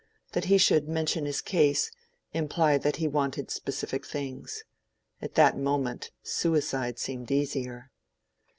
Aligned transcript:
—that 0.31 0.45
he 0.45 0.57
should 0.57 0.87
"mention 0.89 1.27
his 1.27 1.41
case," 1.41 1.91
imply 2.33 2.75
that 2.75 2.95
he 2.95 3.07
wanted 3.07 3.51
specific 3.51 4.03
things. 4.03 4.63
At 5.21 5.35
that 5.35 5.55
moment, 5.59 6.09
suicide 6.23 6.97
seemed 6.97 7.29
easier. 7.29 7.91